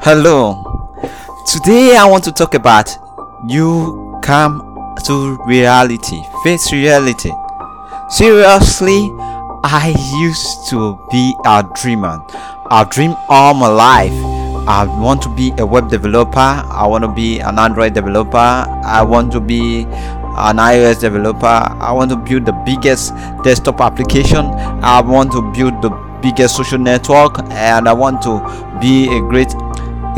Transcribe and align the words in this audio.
Hello. 0.00 0.62
Today 1.44 1.96
I 1.96 2.06
want 2.06 2.22
to 2.24 2.32
talk 2.32 2.54
about 2.54 2.88
you 3.48 4.16
come 4.22 4.94
to 5.04 5.36
reality, 5.44 6.22
face 6.44 6.72
reality. 6.72 7.32
Seriously, 8.08 9.10
I 9.64 9.92
used 10.20 10.68
to 10.70 10.96
be 11.10 11.34
a 11.44 11.68
dreamer. 11.74 12.16
I 12.70 12.86
dream 12.88 13.16
all 13.28 13.54
my 13.54 13.66
life. 13.66 14.12
I 14.68 14.84
want 15.00 15.20
to 15.22 15.34
be 15.34 15.52
a 15.58 15.66
web 15.66 15.90
developer. 15.90 16.38
I 16.38 16.86
want 16.86 17.02
to 17.02 17.08
be 17.08 17.40
an 17.40 17.58
Android 17.58 17.94
developer. 17.94 18.38
I 18.38 19.02
want 19.02 19.32
to 19.32 19.40
be 19.40 19.82
an 19.82 20.58
iOS 20.58 21.00
developer. 21.00 21.46
I 21.46 21.90
want 21.90 22.10
to 22.12 22.16
build 22.16 22.46
the 22.46 22.52
biggest 22.64 23.14
desktop 23.42 23.80
application. 23.80 24.46
I 24.46 25.00
want 25.00 25.32
to 25.32 25.42
build 25.52 25.82
the 25.82 25.90
biggest 26.22 26.56
social 26.56 26.78
network 26.78 27.38
and 27.50 27.88
I 27.88 27.92
want 27.92 28.22
to 28.22 28.40
be 28.80 29.04
a 29.16 29.20
great 29.20 29.52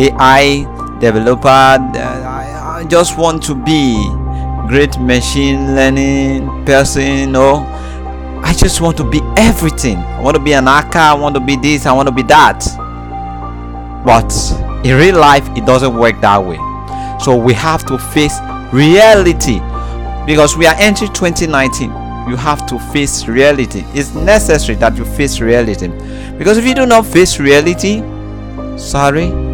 AI 0.00 0.64
developer. 0.98 1.48
I 1.48 2.86
just 2.88 3.18
want 3.18 3.42
to 3.45 3.54
be 3.54 4.02
great 4.66 4.98
machine 4.98 5.74
learning 5.74 6.64
person. 6.64 7.32
No, 7.32 7.66
I 8.42 8.54
just 8.54 8.80
want 8.80 8.96
to 8.96 9.04
be 9.04 9.20
everything. 9.36 9.98
I 9.98 10.20
want 10.20 10.36
to 10.36 10.42
be 10.42 10.54
an 10.54 10.66
hacker. 10.66 10.98
I 10.98 11.12
want 11.12 11.34
to 11.34 11.40
be 11.40 11.56
this. 11.56 11.84
I 11.84 11.92
want 11.92 12.09
to 12.09 12.14
be 12.14 12.23
that. 12.24 12.64
But 14.06 14.32
in 14.86 14.96
real 14.96 15.18
life, 15.18 15.46
it 15.56 15.66
doesn't 15.66 15.95
work 15.95 16.18
that 16.23 16.42
way. 16.42 16.59
So 17.23 17.37
we 17.37 17.52
have 17.52 17.84
to 17.87 17.98
face 17.98 18.38
reality 18.73 19.60
because 20.24 20.56
we 20.56 20.66
are 20.66 20.76
entering 20.78 21.12
2019 21.12 21.90
you 22.28 22.37
have 22.37 22.64
to 22.66 22.78
face 22.92 23.26
reality 23.26 23.82
it's 23.95 24.14
necessary 24.14 24.76
that 24.76 24.95
you 24.96 25.04
face 25.04 25.40
reality 25.40 25.88
because 26.38 26.56
if 26.56 26.64
you 26.64 26.74
do 26.74 26.87
not 26.87 27.04
face 27.04 27.40
reality 27.40 28.01
sorry 28.78 29.49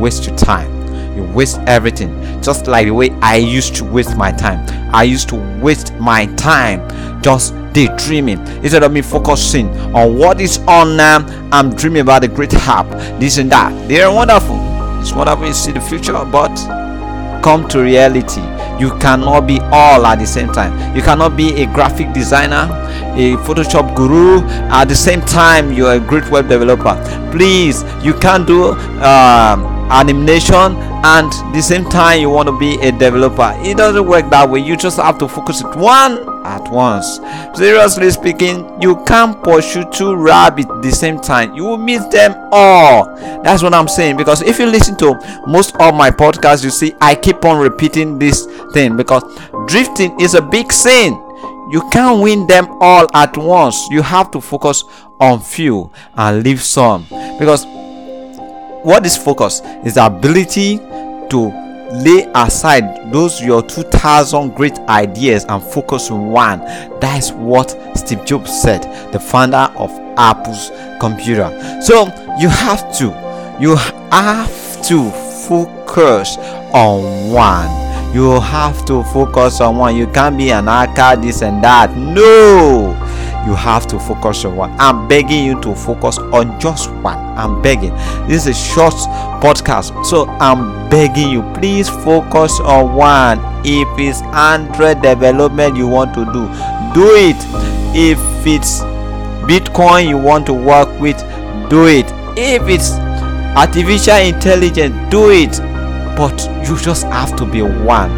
waste 0.00 0.26
your 0.26 0.36
time. 0.36 0.80
You 1.16 1.24
waste 1.24 1.58
everything. 1.66 2.10
Just 2.42 2.66
like 2.66 2.86
the 2.86 2.92
way 2.94 3.10
i 3.20 3.36
used 3.36 3.74
to 3.76 3.84
waste 3.84 4.16
my 4.16 4.32
time. 4.32 4.64
I 4.94 5.02
used 5.02 5.28
to 5.30 5.36
waste 5.60 5.94
my 5.94 6.26
time 6.36 6.80
just 7.22 7.54
daydreaming. 7.72 8.38
Instead 8.62 8.82
of 8.82 8.92
me 8.92 9.02
focusing 9.02 9.68
on 9.94 10.16
what 10.16 10.40
is 10.40 10.58
on 10.66 10.96
now 10.96 11.18
i'm 11.52 11.74
dreaming 11.74 12.00
about 12.00 12.22
the 12.22 12.28
great 12.28 12.54
app 12.54 12.88
this 13.20 13.38
and 13.38 13.50
that. 13.52 13.88
They 13.88 14.00
are 14.02 14.12
wonderful. 14.12 14.58
It's 15.00 15.12
wonderful 15.12 15.46
you 15.46 15.52
see 15.52 15.72
the 15.72 15.80
future 15.80 16.12
but 16.12 16.54
come 17.42 17.68
to 17.68 17.82
reality. 17.82 18.42
You 18.80 18.96
cannot 18.98 19.46
be 19.46 19.60
all 19.72 20.06
at 20.06 20.18
the 20.18 20.26
same 20.26 20.52
time. 20.52 20.96
You 20.96 21.02
cannot 21.02 21.36
be 21.36 21.62
a 21.62 21.66
graphic 21.66 22.12
designer 22.14 22.68
a 23.14 23.36
photoshop 23.44 23.94
guru. 23.94 24.42
At 24.70 24.84
the 24.86 24.94
same 24.96 25.20
time 25.22 25.72
you're 25.72 25.92
a 25.94 26.00
great 26.00 26.28
web 26.30 26.48
developer. 26.48 26.94
Please 27.32 27.84
you 28.02 28.14
can't 28.14 28.46
do 28.46 28.72
um, 29.02 29.79
animation 29.90 30.76
and 31.02 31.32
the 31.54 31.60
same 31.60 31.84
time 31.84 32.20
you 32.20 32.30
want 32.30 32.48
to 32.48 32.58
be 32.58 32.74
a 32.80 32.92
developer. 32.92 33.54
It 33.58 33.76
doesn't 33.76 34.06
work 34.06 34.30
that 34.30 34.48
way. 34.48 34.60
You 34.60 34.76
just 34.76 34.98
have 34.98 35.18
to 35.18 35.28
focus 35.28 35.60
it 35.62 35.76
one 35.76 36.18
at 36.44 36.70
once. 36.70 37.20
Seriously 37.54 38.10
speaking 38.10 38.80
you 38.80 39.02
can't 39.04 39.42
pursue 39.42 39.84
two 39.90 40.14
rabbits 40.14 40.70
at 40.70 40.82
the 40.82 40.90
same 40.90 41.20
time. 41.20 41.54
You 41.54 41.64
will 41.64 41.78
miss 41.78 42.04
them 42.06 42.34
all. 42.52 43.14
That's 43.42 43.62
what 43.62 43.74
i'm 43.74 43.88
saying 43.88 44.16
because 44.16 44.42
if 44.42 44.58
you 44.58 44.66
listen 44.66 44.96
to 44.98 45.14
most 45.46 45.74
of 45.76 45.94
my 45.94 46.10
podcasts 46.10 46.64
you 46.64 46.70
see 46.70 46.94
i 47.00 47.14
keep 47.14 47.44
on 47.44 47.58
repeating 47.58 48.18
this 48.18 48.46
thing 48.72 48.96
because 48.96 49.22
drifting 49.66 50.18
is 50.20 50.34
a 50.34 50.42
big 50.42 50.72
sin. 50.72 51.12
You 51.70 51.88
can't 51.90 52.20
win 52.20 52.48
them 52.48 52.66
all 52.80 53.06
at 53.14 53.36
once. 53.36 53.86
You 53.90 54.02
have 54.02 54.32
to 54.32 54.40
focus 54.40 54.82
on 55.20 55.40
few 55.40 55.92
and 56.16 56.42
leave 56.42 56.60
some. 56.62 57.06
Because 57.38 57.64
what 58.82 59.04
is 59.06 59.16
focus 59.16 59.62
is 59.84 59.94
the 59.94 60.06
ability 60.06 60.78
to 61.28 61.52
lay 61.92 62.30
aside 62.34 63.12
those 63.12 63.40
your 63.42 63.62
2000 63.62 64.54
great 64.54 64.78
ideas 64.80 65.44
and 65.48 65.62
focus 65.62 66.10
on 66.10 66.30
one. 66.30 66.60
That 67.00 67.18
is 67.18 67.32
what 67.32 67.76
steve 67.96 68.24
jobs 68.24 68.62
said 68.62 68.82
the 69.12 69.18
founder 69.18 69.68
of 69.76 69.90
apple's 70.16 70.70
computer. 71.00 71.50
So 71.82 72.06
you 72.38 72.48
have 72.48 72.96
to 72.98 73.06
you 73.60 73.76
have 73.76 74.82
to 74.84 75.10
focus 75.10 76.36
on 76.72 77.30
one. 77.32 78.14
You 78.14 78.40
have 78.40 78.84
to 78.86 79.04
focus 79.04 79.60
on 79.60 79.76
one. 79.76 79.96
You 79.96 80.06
can't 80.08 80.36
be 80.36 80.50
an 80.50 80.66
hacker 80.66 81.20
this 81.20 81.42
and 81.42 81.62
that. 81.62 81.96
No 81.96 82.96
you 83.46 83.54
have 83.54 83.86
to 83.86 83.98
focus 83.98 84.44
on 84.44 84.54
one 84.54 84.76
i'm 84.78 85.08
begging 85.08 85.44
you 85.44 85.60
to 85.62 85.74
focus 85.74 86.18
on 86.18 86.58
just 86.60 86.90
one 86.96 87.18
i'm 87.38 87.62
begging. 87.62 87.94
This 88.26 88.46
is 88.46 88.48
a 88.48 88.54
short 88.54 88.94
podcast 89.42 90.04
so 90.04 90.26
i'm 90.40 90.88
begging 90.90 91.30
you 91.30 91.42
please 91.54 91.88
focus 91.88 92.60
on 92.60 92.94
one. 92.94 93.40
If 93.64 93.88
it's 93.98 94.22
android 94.22 95.02
development 95.02 95.76
you 95.76 95.86
want 95.86 96.14
to 96.14 96.24
do 96.26 96.46
do 96.94 97.14
it. 97.14 97.36
If 97.96 98.18
it's 98.46 98.80
bitcoin 99.48 100.08
you 100.08 100.18
want 100.18 100.46
to 100.46 100.54
work 100.54 100.88
with 101.00 101.18
do 101.70 101.86
it. 101.86 102.06
If 102.36 102.68
it's 102.68 102.92
artificial 103.56 104.16
intelligence 104.16 105.10
do 105.10 105.30
it. 105.30 105.58
But 106.16 106.38
you 106.68 106.76
just 106.78 107.04
have 107.04 107.36
to 107.36 107.46
be 107.46 107.62
one. 107.62 108.10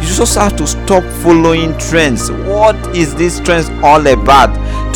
You 0.00 0.06
just 0.06 0.36
have 0.36 0.56
to 0.56 0.66
stop 0.66 1.04
following 1.22 1.76
trends. 1.78 2.30
What 2.30 2.76
is 2.96 3.14
this 3.14 3.38
trends 3.40 3.68
all 3.82 4.06
about 4.06 4.50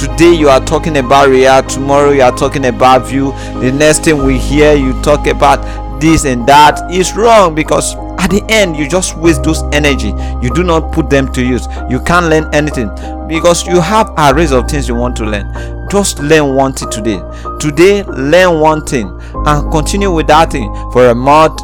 today 0.04 0.34
you 0.34 0.50
are 0.50 0.60
talking 0.60 0.98
about 0.98 1.28
react 1.28 1.70
tomorrow 1.70 2.10
you 2.10 2.20
are 2.20 2.36
talking 2.36 2.66
about 2.66 3.06
vue 3.06 3.32
the 3.60 3.72
next 3.72 4.04
thing 4.04 4.22
we 4.22 4.38
hear 4.38 4.74
you 4.74 4.92
talk 5.02 5.26
about 5.26 5.58
this 5.98 6.26
and 6.26 6.46
that 6.46 6.90
is 6.92 7.16
wrong 7.16 7.54
because 7.54 7.94
at 8.18 8.28
the 8.30 8.44
end 8.50 8.76
you 8.76 8.86
just 8.88 9.16
waste 9.16 9.42
those 9.42 9.62
energy. 9.72 10.08
You 10.42 10.52
do 10.54 10.62
not 10.62 10.92
put 10.92 11.10
them 11.10 11.32
to 11.32 11.42
use. 11.44 11.66
You 11.90 12.00
can't 12.00 12.26
learn 12.26 12.52
anything 12.54 12.88
because 13.28 13.66
you 13.66 13.80
have 13.80 14.12
a 14.16 14.34
race 14.34 14.50
of 14.50 14.66
things 14.66 14.88
you 14.88 14.94
want 14.94 15.16
to 15.16 15.24
learn. 15.24 15.88
Just 15.90 16.18
learn 16.20 16.54
one 16.54 16.72
thing 16.72 16.90
today. 16.90 17.20
Today 17.60 18.02
learn 18.04 18.60
one 18.60 18.84
thing 18.84 19.08
and 19.46 19.70
continue 19.70 20.10
with 20.10 20.26
that 20.28 20.52
thing 20.52 20.72
for 20.92 21.08
a 21.08 21.14
month 21.14 21.60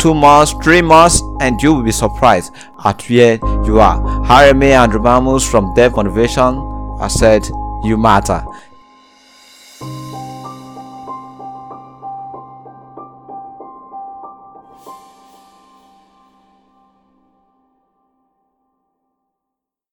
two 0.00 0.14
months 0.14 0.54
three 0.62 0.82
months 0.82 1.20
and 1.40 1.60
you 1.60 1.74
will 1.74 1.82
be 1.82 1.92
surprised 1.92 2.52
at 2.84 3.02
where 3.08 3.38
you 3.66 3.80
are. 3.80 4.24
Harry 4.24 4.54
may 4.54 4.72
and 4.72 4.92
Mamus 4.92 5.48
from 5.48 5.74
dev 5.74 5.96
motivation 5.96 6.70
i 7.00 7.08
said 7.08 7.42
you 7.84 7.96
matter 7.96 8.44